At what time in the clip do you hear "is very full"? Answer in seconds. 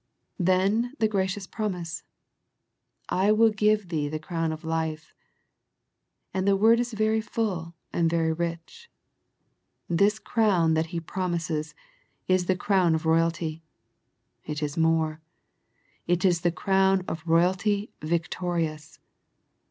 6.79-7.75